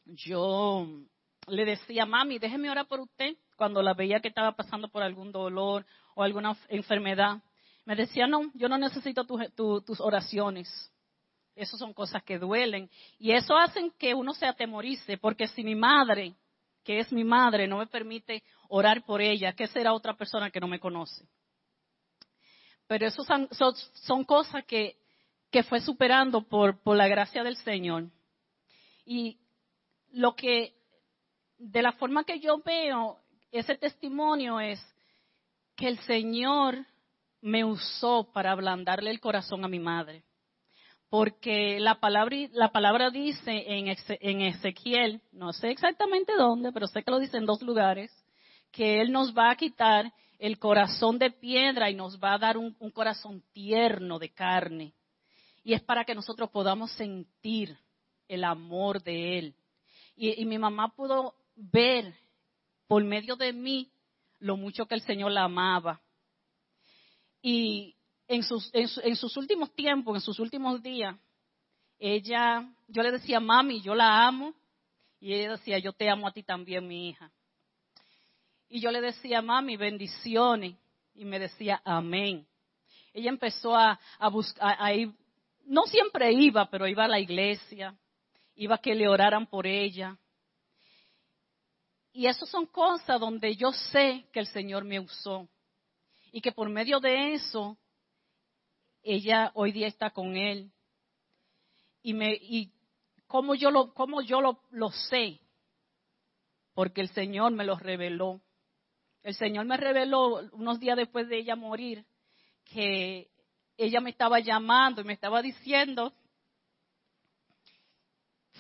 [0.06, 0.88] Yo
[1.48, 5.32] le decía, mami, déjeme orar por usted cuando la veía que estaba pasando por algún
[5.32, 5.86] dolor
[6.16, 7.44] o alguna enfermedad.
[7.86, 10.70] Me decía, no, yo no necesito tu- tu- tus oraciones.
[11.60, 12.90] Esas son cosas que duelen.
[13.18, 16.34] Y eso hacen que uno se atemorice, porque si mi madre,
[16.86, 20.62] que es mi madre, no me permite orar por ella, ¿qué será otra persona que
[20.62, 21.28] no me conoce?
[22.88, 24.98] Pero eso son, son- son cosas que,
[25.68, 28.08] fue superando por la gracia del Señor.
[29.06, 29.38] Y
[30.12, 30.74] lo que,
[31.58, 33.20] de la forma que yo veo
[33.52, 34.80] ese testimonio es
[35.76, 36.86] que el Señor
[37.42, 40.24] me usó para ablandarle el corazón a mi madre.
[41.10, 47.10] Porque la palabra, la palabra dice en, Ezequiel, no sé exactamente dónde, pero sé que
[47.10, 48.12] lo dice en dos lugares,
[48.72, 52.58] que Él nos va a quitar el corazón de piedra y nos va a dar
[52.58, 54.94] un, un corazón tierno de carne.
[55.64, 57.76] Y es para que nosotros podamos sentir
[58.28, 59.56] el amor de Él.
[60.16, 62.14] Y, y mi mamá pudo ver
[62.88, 63.92] por medio de mí
[64.40, 66.02] lo mucho que el Señor la amaba.
[67.42, 67.96] Y
[68.30, 71.16] en sus, últimos tiempos, en sus últimos días,
[71.98, 74.54] ella, yo le decía, mami, yo la amo.
[75.20, 77.32] Y ella decía, yo te amo a ti también, mi hija.
[78.70, 80.76] Y yo le decía, mami, bendiciones.
[81.16, 82.48] Y me decía, amén.
[83.14, 85.12] Ella empezó a, a buscar, a ir,
[85.66, 87.98] no siempre iba, pero iba a la iglesia,
[88.56, 90.16] iba a que le oraran por ella.
[92.14, 95.50] Y eso son cosas donde yo sé que el Señor me usó.
[96.32, 97.76] Y que por medio de eso,
[99.14, 100.72] ella hoy día está con Él.
[102.02, 102.72] Y, me, y
[103.28, 105.40] cómo yo, lo, cómo yo lo, lo sé,
[106.74, 108.42] porque el Señor me lo reveló.
[109.22, 112.06] El Señor me reveló unos días después de ella morir
[112.64, 113.30] que
[113.78, 116.14] ella me estaba llamando y me estaba diciendo,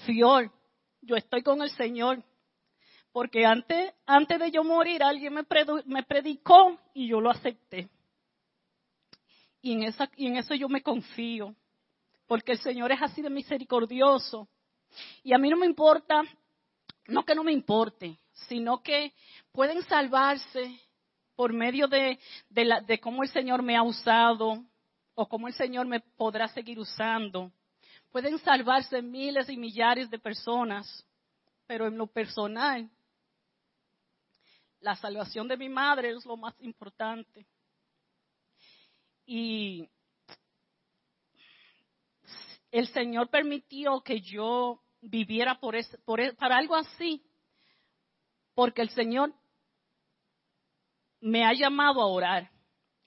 [0.06, 0.52] Fior,
[1.02, 2.24] yo estoy con el Señor.
[3.12, 7.90] Porque antes, antes de yo morir, alguien me, predicó y yo lo acepté.
[9.62, 11.56] Y en, esa, y en eso yo me confío.
[12.28, 14.48] Porque el Señor es así de misericordioso.
[15.24, 16.22] Y a mí no me importa,
[17.08, 19.14] no que no me importe, sino que
[19.52, 20.80] pueden salvarse
[21.36, 22.20] por medio de,
[22.50, 24.64] de, cómo el Señor me ha usado
[25.16, 27.52] o cómo el Señor me podrá seguir usando.
[28.12, 31.06] Pueden salvarse miles y millares de personas,
[31.66, 32.90] pero en lo personal,
[34.82, 37.46] la salvación de mi madre es lo más importante.
[39.32, 39.88] Y
[42.72, 47.22] el Señor permitió que yo viviera por, ese- por e- para algo así,
[48.56, 49.32] porque el Señor
[51.22, 52.50] me ha llamado a orar,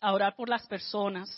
[0.01, 1.29] a orar por las personas.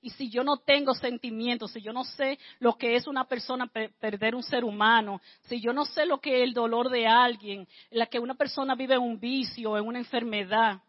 [0.00, 3.66] Y si yo no tengo sentimientos, si yo no sé lo que es una persona
[3.66, 7.08] pe- perder un ser humano, si yo no sé lo que es el dolor de
[7.08, 10.80] alguien, la que una persona vive en un vicio, en una enfermedad,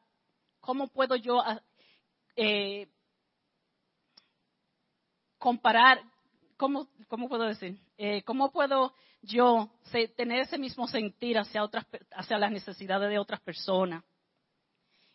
[0.60, 1.60] ¿cómo puedo yo ah,
[2.36, 2.88] eh,
[5.40, 6.02] comparar,
[6.58, 6.88] cómo,
[7.28, 9.70] puedo decir, Eh, cómo puedo yo
[10.16, 14.04] tener ese mismo sentir hacia otras, hacia las necesidades de otras personas?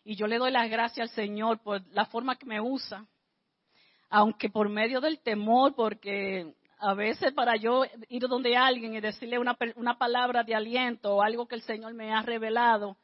[0.03, 3.05] Y yo le doy las gracias al Señor por la forma que me usa.
[4.09, 9.39] Aunque por medio del temor, porque a veces para yo ir donde alguien y decirle
[9.39, 12.97] una, una palabra de aliento o algo que el Señor me ha revelado,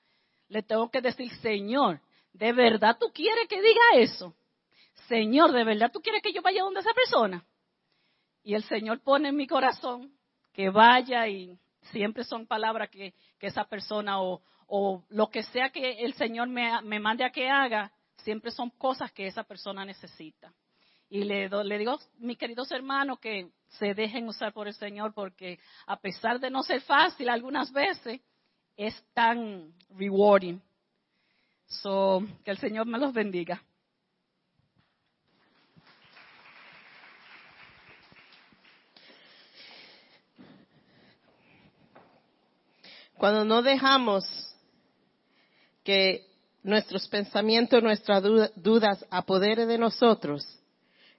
[0.47, 1.99] le tengo que decir, Señor,
[2.33, 4.35] ¿de verdad tú quieres que diga eso?
[5.07, 7.45] Señor, ¿de verdad tú quieres que yo vaya donde esa persona?
[8.43, 10.11] Y el Señor pone en mi corazón
[10.53, 11.57] que vaya y
[11.91, 14.41] siempre son palabras que, esa persona o,
[15.09, 19.11] lo que sea que el Señor me, me, mande a que haga, siempre son cosas
[19.11, 20.53] que esa persona necesita.
[21.09, 25.59] Y le, le digo, mis queridos hermanos, que se dejen usar por el Señor porque
[25.85, 28.21] a pesar de no ser fácil algunas veces,
[28.77, 30.61] es tan rewarding.
[31.67, 33.61] So, que el Señor me los bendiga.
[43.21, 44.25] Cuando no dejamos
[45.83, 46.25] que
[46.63, 48.23] nuestros pensamientos, nuestras
[48.55, 50.43] dudas apoderen de nosotros,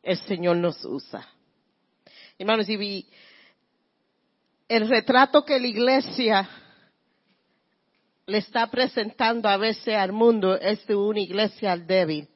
[0.03, 1.25] el Señor nos usa.
[2.37, 3.07] Hermanos, y
[4.69, 6.51] el retrato que la iglesia
[8.27, 12.27] le está presentando a veces al mundo es de una iglesia débil.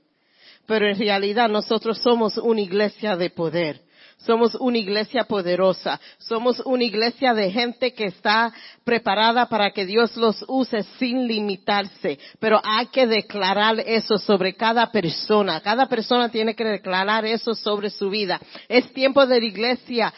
[0.64, 3.82] Pero en realidad nosotros somos una iglesia de poder.
[4.18, 6.00] Somos una iglesia poderosa.
[6.18, 8.52] Somos una iglesia de gente que está
[8.82, 12.18] preparada para que Dios los use sin limitarse.
[12.40, 15.60] Pero hay que declarar eso sobre cada persona.
[15.60, 18.40] Cada persona tiene que declarar eso sobre su vida.
[18.68, 20.14] Es tiempo de la iglesia,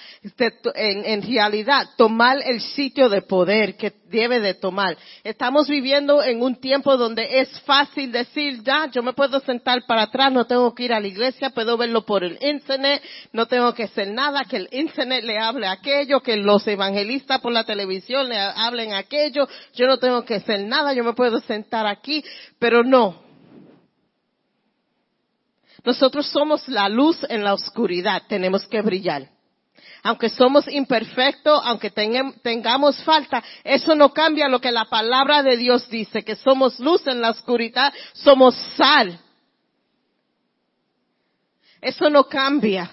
[0.75, 4.97] en, en realidad, tomar el sitio de poder que debe de tomar.
[5.25, 10.03] Estamos viviendo en un tiempo donde es fácil decir, ya, yo me puedo sentar para
[10.03, 13.73] atrás, no tengo que ir a la iglesia, puedo verlo por el internet, no tengo
[13.75, 18.29] que hacer nada, que el internet le hable aquello, que los evangelistas por la televisión
[18.29, 22.25] le hablen aquello, yo no tengo que hacer nada, yo me puedo sentar aquí,
[22.59, 23.23] pero no.
[25.85, 29.38] Nosotros somos la luz en la oscuridad, tenemos que brillar
[30.09, 35.87] aunque somos imperfectos, aunque tengamos falta, eso no cambia lo que la palabra de Dios
[35.91, 39.21] dice, que somos luz en la oscuridad, somos sal.
[41.83, 42.91] Eso no cambia.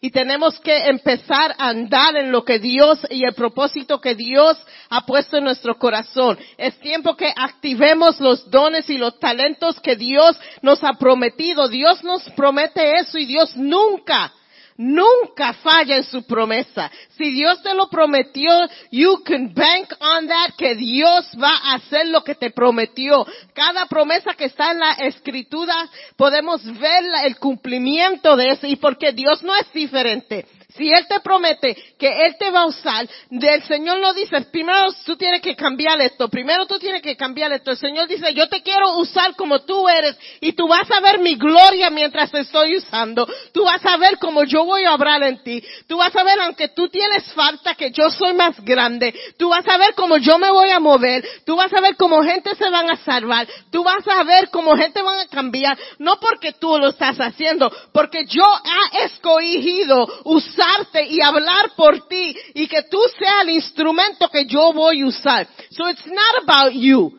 [0.00, 4.56] Y tenemos que empezar a andar en lo que Dios y el propósito que Dios
[4.88, 6.38] ha puesto en nuestro corazón.
[6.56, 11.68] Es tiempo que activemos los dones y los talentos que Dios nos ha prometido.
[11.68, 14.32] Dios nos promete eso y Dios nunca
[14.80, 16.90] nunca falla en su promesa.
[17.10, 18.50] Si Dios te lo prometió,
[18.90, 23.26] you can bank on that, que Dios va a hacer lo que te prometió.
[23.52, 25.74] Cada promesa que está en la escritura,
[26.16, 30.46] podemos ver el cumplimiento de eso y porque Dios no es diferente.
[30.80, 34.86] Si Él te promete que Él te va a usar, el Señor no dice, primero
[35.04, 37.72] tú tienes que cambiar esto, primero tú tienes que cambiar esto.
[37.72, 41.18] El Señor dice, yo te quiero usar como tú eres y tú vas a ver
[41.18, 43.28] mi gloria mientras te estoy usando.
[43.52, 45.62] Tú vas a ver cómo yo voy a obrar en ti.
[45.86, 49.14] Tú vas a ver, aunque tú tienes falta, que yo soy más grande.
[49.36, 51.22] Tú vas a ver cómo yo me voy a mover.
[51.44, 53.46] Tú vas a ver cómo gente se van a salvar.
[53.70, 55.76] Tú vas a ver cómo gente van a cambiar.
[55.98, 58.44] No porque tú lo estás haciendo, porque yo
[58.92, 60.69] he escogido usar
[61.08, 65.48] y hablar por ti y que tú seas el instrumento que yo voy a usar.
[65.70, 67.18] So it's not about you.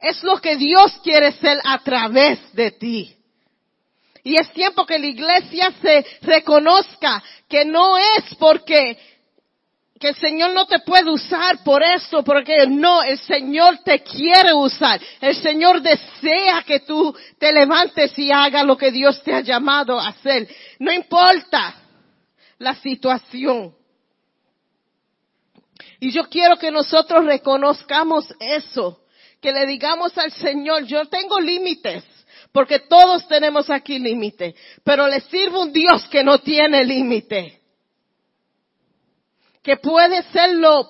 [0.00, 3.14] Es lo que Dios quiere ser a través de ti.
[4.22, 8.98] Y es tiempo que la iglesia se reconozca que no es porque
[9.98, 14.52] que el Señor no te puede usar por eso, porque no, el Señor te quiere
[14.54, 15.00] usar.
[15.20, 19.98] El Señor desea que tú te levantes y hagas lo que Dios te ha llamado
[19.98, 20.48] a hacer.
[20.78, 21.74] No importa
[22.58, 23.74] la situación.
[26.00, 29.00] Y yo quiero que nosotros reconozcamos eso,
[29.40, 32.04] que le digamos al Señor, yo tengo límites,
[32.52, 37.57] porque todos tenemos aquí límites, pero le sirvo un Dios que no tiene límite
[39.62, 40.88] que puede ser lo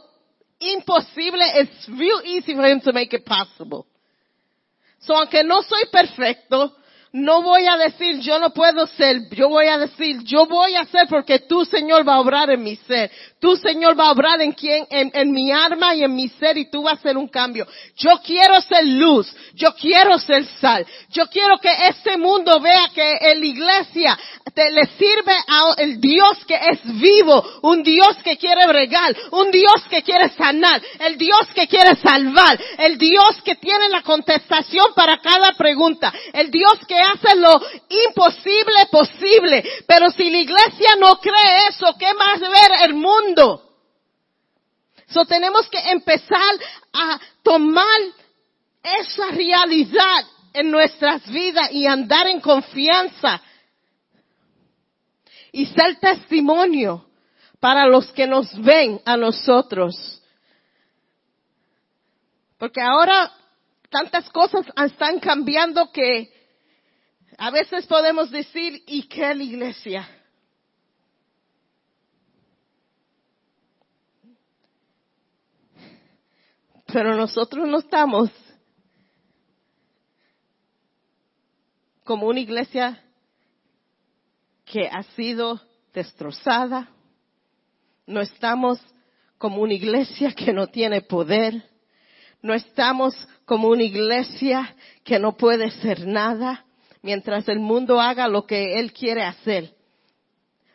[0.60, 3.86] imposible, it's real easy for him to make it possible.
[5.00, 6.74] So, aunque no soy perfecto,
[7.12, 10.84] no voy a decir yo no puedo ser, yo voy a decir yo voy a
[10.84, 13.10] ser porque tú Señor va a obrar en mi ser.
[13.40, 16.68] Tú Señor va a obrar en quien, en, mi arma y en mi ser y
[16.70, 17.66] tú vas a hacer un cambio.
[17.96, 23.16] Yo quiero ser luz, yo quiero ser sal, yo quiero que este mundo vea que
[23.20, 24.18] en la iglesia
[24.52, 29.52] te, le sirve a el Dios que es vivo, un Dios que quiere bregar, un
[29.52, 34.86] Dios que quiere sanar, el Dios que quiere salvar, el Dios que tiene la contestación
[34.96, 39.64] para cada pregunta, el Dios que hace lo imposible posible.
[39.86, 43.64] Pero si la iglesia no cree eso, ¿qué más ver el mundo?
[45.08, 46.54] So tenemos que empezar
[46.92, 48.00] a tomar
[48.82, 53.40] esa realidad en nuestras vidas y andar en confianza
[55.52, 57.06] y ser testimonio
[57.60, 60.22] para los que nos ven a nosotros.
[62.58, 63.32] Porque ahora
[63.88, 66.37] tantas cosas están cambiando que
[67.36, 70.08] a veces podemos decir, ¿y qué la iglesia?
[76.86, 78.30] Pero nosotros no estamos
[82.02, 83.04] como una iglesia
[84.64, 85.60] que ha sido
[85.92, 86.88] destrozada.
[88.06, 88.80] No estamos
[89.36, 91.62] como una iglesia que no tiene poder.
[92.40, 93.14] No estamos
[93.44, 94.74] como una iglesia
[95.04, 96.64] que no puede hacer nada
[97.02, 99.74] mientras el mundo haga lo que él quiere hacer.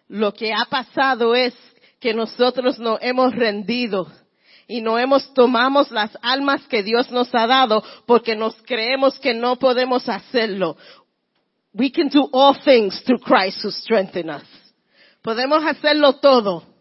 [0.08, 1.54] Lo que ha pasado es
[2.00, 4.08] que nosotros nos hemos rendido
[4.68, 9.34] y no hemos tomamos las almas que Dios nos ha dado porque nos creemos que
[9.34, 10.78] no podemos hacerlo.
[11.74, 14.48] We can do all things through Christ who strengthens us.
[15.22, 16.73] Podemos hacerlo todo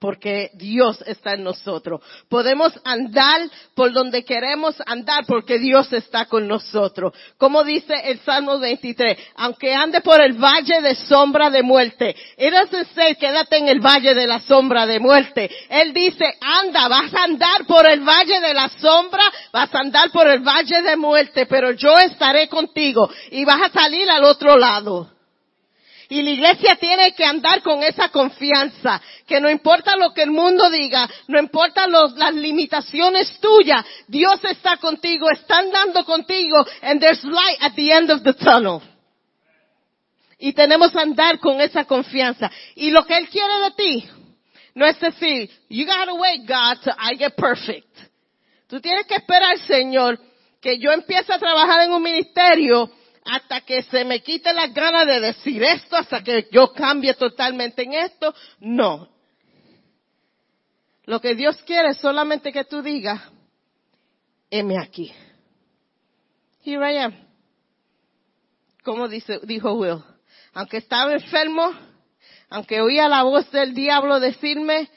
[0.00, 2.00] porque Dios está en nosotros.
[2.28, 3.42] Podemos andar
[3.74, 7.12] por donde queremos andar porque Dios está con nosotros.
[7.36, 12.52] Como dice el Salmo 23, aunque ande por el valle de sombra de muerte, Él
[12.52, 15.50] doesn't quédate en el valle de la sombra de muerte.
[15.68, 20.10] Él dice, anda, vas a andar por el valle de la sombra, vas a andar
[20.10, 24.56] por el valle de muerte, pero yo estaré contigo y vas a salir al otro
[24.56, 25.17] lado.
[26.10, 30.30] Y la iglesia tiene que andar con esa confianza, que no importa lo que el
[30.30, 37.22] mundo diga, no importa las limitaciones tuyas, Dios está contigo, está andando contigo, and there's
[37.24, 38.80] light at the end of the tunnel.
[40.38, 42.50] Y tenemos que andar con esa confianza.
[42.76, 44.08] Y lo que Él quiere de ti,
[44.74, 47.98] no es decir, you gotta wait God till I get perfect.
[48.66, 50.18] Tú tienes que esperar, Señor,
[50.62, 52.90] que yo empiece a trabajar en un ministerio
[53.30, 57.82] hasta que se me quite las ganas de decir esto, hasta que yo cambie totalmente
[57.82, 58.34] en esto.
[58.60, 59.08] No.
[61.04, 63.20] Lo que Dios quiere es solamente que tú digas,
[64.50, 65.12] heme aquí.
[66.64, 67.14] Here I am.
[68.82, 70.02] Como dice, dijo Will.
[70.54, 71.70] Aunque estaba enfermo,
[72.48, 74.88] aunque oía la voz del diablo decirme,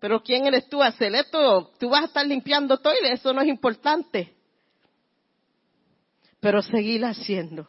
[0.00, 1.72] pero ¿quién eres tú a hacer esto?
[1.78, 4.33] Tú vas a estar limpiando todo y eso no es importante
[6.44, 7.66] pero seguir haciendo.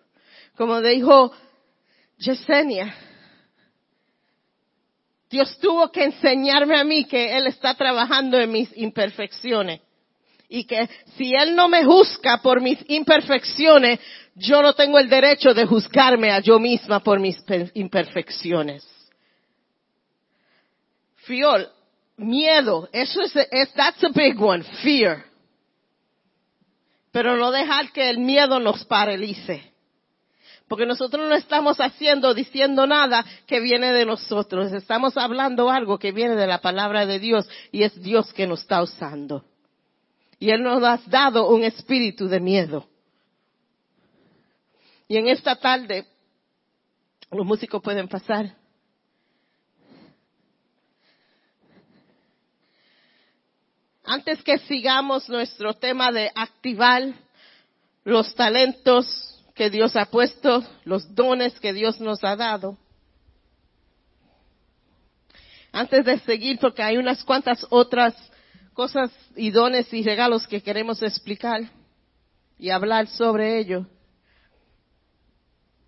[0.58, 1.32] Como dijo
[2.18, 2.94] Yesenia,
[5.30, 9.80] Dios tuvo que enseñarme a mí que Él está trabajando en mis imperfecciones.
[10.50, 14.02] Y que si Él no me juzga por mis imperfecciones,
[14.36, 17.42] yo no tengo el derecho de juzgarme a yo misma por mis
[17.76, 18.86] imperfecciones.
[21.24, 21.72] Fiol,
[22.18, 25.24] miedo, eso es, that's a big one, fear
[27.16, 29.72] pero no dejar que el miedo nos paralice.
[30.68, 34.74] Porque nosotros no estamos haciendo, diciendo nada que viene de nosotros.
[34.74, 38.64] Estamos hablando algo que viene de la palabra de Dios y es Dios que nos
[38.64, 39.46] está usando.
[40.40, 42.86] Y Él nos ha dado un espíritu de miedo.
[45.08, 46.06] Y en esta tarde,
[47.32, 48.58] los músicos pueden pasar.
[54.06, 57.14] Antes que sigamos nuestro tema de activar
[58.04, 62.78] los talentos que Dios ha puesto, los dones que Dios nos ha dado,
[65.72, 68.14] antes de seguir, porque hay unas cuantas otras
[68.74, 71.70] cosas y dones y regalos que queremos explicar
[72.58, 73.86] y hablar sobre ello.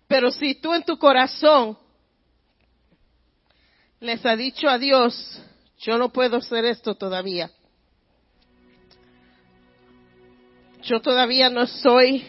[0.06, 1.78] Pero si tú en tu corazón
[4.00, 5.40] les ha dicho a Dios,
[5.78, 7.50] yo no puedo hacer esto todavía,
[10.88, 12.24] yo todavía no soy,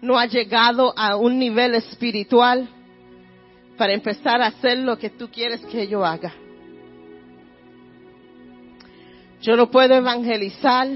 [0.00, 2.66] no ha llegado a un nivel espiritual
[3.76, 6.32] para empezar a hacer lo que tú quieres que yo haga.
[9.42, 10.88] Yo no puedo evangelizar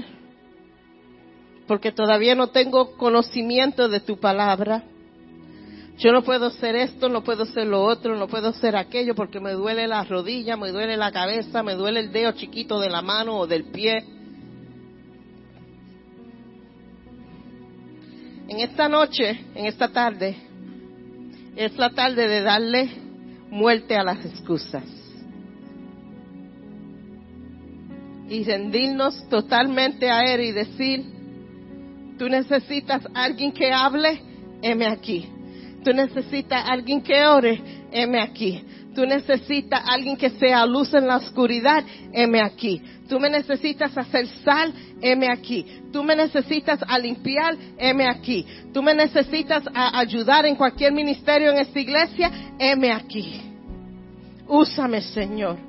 [1.67, 4.83] porque todavía no tengo conocimiento de tu palabra.
[5.99, 9.39] Yo no puedo hacer esto, no puedo hacer lo otro, no puedo hacer aquello porque
[9.39, 13.01] me duele la rodilla, me duele la cabeza, me duele el dedo chiquito de la
[13.01, 14.16] mano o del pie.
[18.47, 20.35] En esta noche, en esta tarde,
[21.55, 22.89] es la tarde de darle
[23.49, 24.83] muerte a las excusas.
[28.29, 31.05] Y rendirnos totalmente a Él y decir,
[32.17, 34.21] tú necesitas alguien que hable,
[34.61, 35.29] heme aquí.
[35.83, 38.63] Tú necesitas alguien que ore, heme aquí.
[38.97, 42.81] Tú necesitas alguien que sea luz en la oscuridad, heme aquí.
[43.07, 45.63] Tú me necesitas hacer sal, heme aquí.
[45.93, 48.43] Tú me necesitas a limpiar, heme aquí.
[48.73, 53.39] Tú me necesitas a ayudar en cualquier ministerio en esta iglesia, heme aquí.
[54.47, 55.59] Úsame, Señor.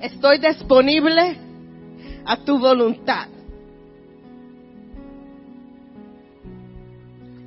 [0.00, 1.36] Estoy disponible
[2.24, 3.28] a tu voluntad.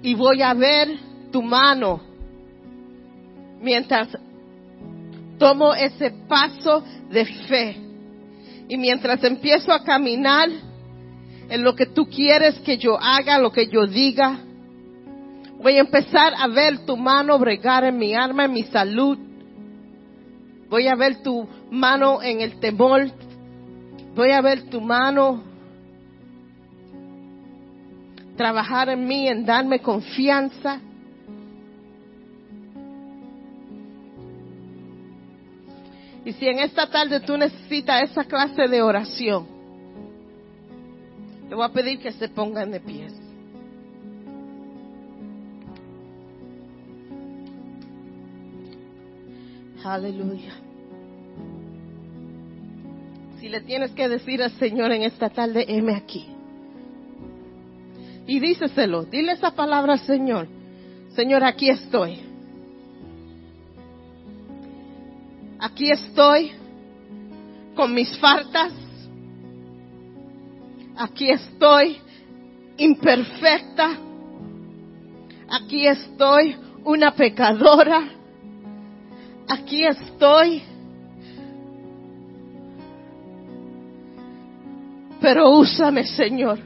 [0.02, 0.98] Y voy a ver
[1.30, 2.07] tu mano
[3.62, 4.10] mientras
[5.38, 7.78] tomo ese paso de fe.
[8.70, 10.50] Y mientras empiezo a caminar
[11.50, 14.40] en lo que tú quieres que yo haga, lo que yo diga,
[15.62, 19.18] voy a empezar a ver tu mano bregar en mi alma, en mi salud.
[20.70, 23.10] Voy a ver tu mano en el temor.
[24.16, 25.44] Voy a ver tu mano
[28.36, 30.82] trabajar en mí, en darme confianza.
[36.28, 39.48] Y si en esta tarde tú necesitas esa clase de oración,
[41.48, 43.14] te voy a pedir que se pongan de pies.
[49.86, 50.52] Aleluya.
[53.40, 56.28] Si le tienes que decir al Señor en esta tarde, heme aquí.
[58.28, 60.50] Y díceselo, dile esa palabra al Señor.
[61.16, 62.27] Señor, aquí estoy.
[65.60, 66.52] Aquí estoy
[67.76, 68.74] con mis faltas.
[70.96, 71.98] Aquí estoy
[72.78, 73.98] imperfecta.
[75.50, 78.04] Aquí estoy una pecadora.
[79.48, 80.62] Aquí estoy.
[85.20, 86.60] Pero úsame, Señor.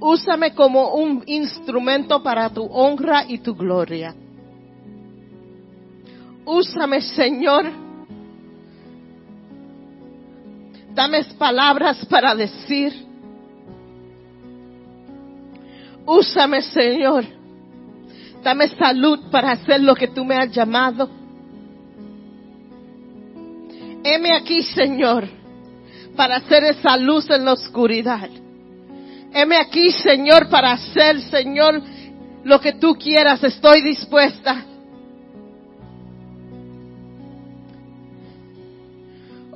[0.00, 4.14] Úsame como un instrumento para tu honra y tu gloria.
[6.44, 7.66] Úsame, Señor.
[10.94, 12.92] Dame palabras para decir.
[16.06, 17.24] Úsame, Señor.
[18.42, 21.10] Dame salud para hacer lo que tú me has llamado.
[24.02, 25.28] Heme aquí, Señor,
[26.16, 28.30] para hacer esa luz en la oscuridad.
[29.32, 31.80] Heme aquí, Señor, para hacer, Señor,
[32.42, 33.44] lo que tú quieras.
[33.44, 34.64] Estoy dispuesta.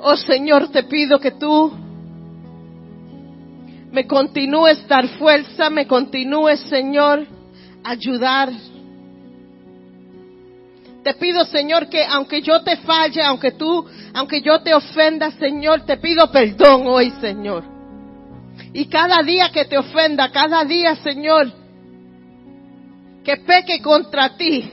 [0.06, 1.72] Oh Señor, te pido que tú
[3.90, 7.26] me continúes dar fuerza, me continúes, Señor,
[7.82, 8.50] ayudar.
[11.02, 15.86] Te pido, Señor, que aunque yo te falle, aunque tú, aunque yo te ofenda, Señor,
[15.86, 17.64] te pido perdón hoy, Señor.
[18.74, 21.50] Y cada día que te ofenda, cada día, Señor,
[23.24, 24.70] que peque contra ti,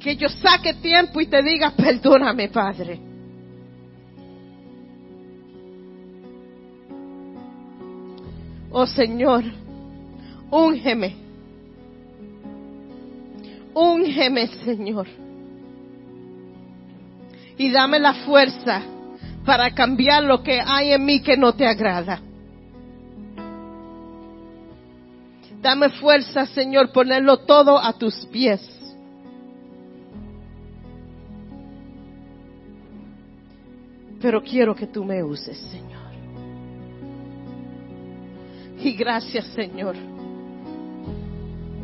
[0.00, 3.11] que yo saque tiempo y te diga, perdóname, Padre.
[8.72, 9.44] Oh Señor,
[10.50, 11.16] úngeme.
[13.74, 15.06] Úngeme, Señor.
[17.58, 18.82] Y dame la fuerza
[19.44, 22.20] para cambiar lo que hay en mí que no te agrada.
[25.60, 28.60] Dame fuerza, Señor, ponerlo todo a tus pies.
[34.20, 35.91] Pero quiero que tú me uses, Señor.
[38.84, 39.94] Y gracias, Señor.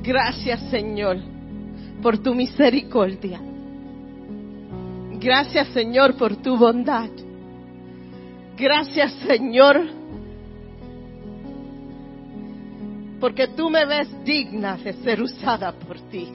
[0.03, 1.18] Gracias, Señor,
[2.03, 3.40] por tu misericordia.
[5.20, 7.11] Gracias, Señor, por tu bondad.
[8.57, 9.80] Gracias, Señor,
[13.20, 16.28] porque tú me ves digna de ser usada por ti.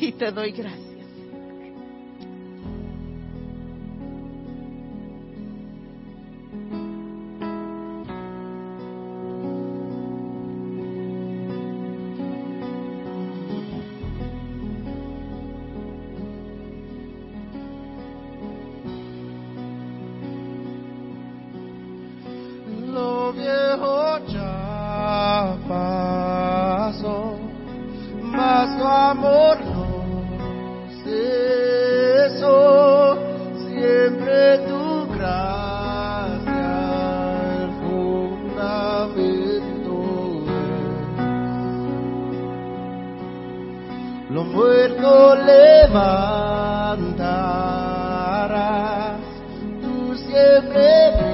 [0.00, 0.91] Y te doy gracias.
[44.32, 45.92] Lo muerto levantarás,
[49.82, 51.31] tú siempre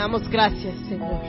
[0.00, 1.20] damos gracias, Señor,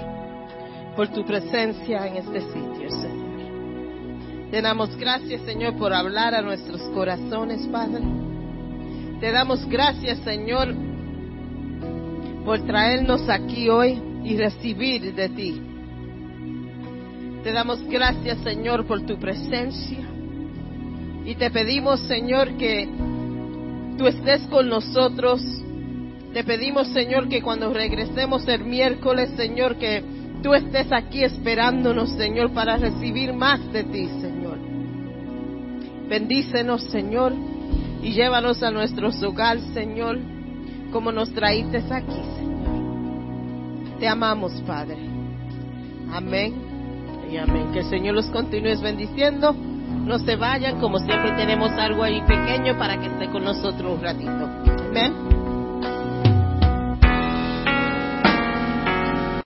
[0.95, 4.49] por tu presencia en este sitio, Señor.
[4.49, 8.01] Te damos gracias, Señor, por hablar a nuestros corazones, Padre.
[9.19, 10.73] Te damos gracias, Señor,
[12.45, 15.61] por traernos aquí hoy y recibir de ti.
[17.43, 20.07] Te damos gracias, Señor, por tu presencia.
[21.25, 22.87] Y te pedimos, Señor, que
[23.97, 25.41] tú estés con nosotros.
[26.33, 30.03] Te pedimos, Señor, que cuando regresemos el miércoles, Señor, que
[30.41, 34.57] tú estés aquí esperándonos, Señor, para recibir más de ti, Señor.
[36.07, 37.33] Bendícenos, Señor,
[38.01, 40.19] y llévanos a nuestros hogares, Señor,
[40.91, 43.99] como nos traíste aquí, Señor.
[43.99, 44.97] Te amamos, Padre.
[46.11, 46.53] Amén
[47.31, 47.71] y amén.
[47.71, 49.53] Que el Señor los continúe bendiciendo.
[49.53, 54.01] No se vayan, como siempre tenemos algo ahí pequeño para que esté con nosotros un
[54.01, 54.49] ratito.
[54.89, 55.30] Amén.